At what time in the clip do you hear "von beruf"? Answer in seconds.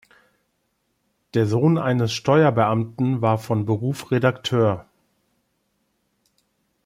3.37-4.09